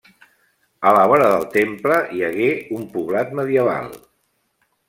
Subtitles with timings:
[0.91, 3.97] A la vora del temple, hi hagué un poblat medieval.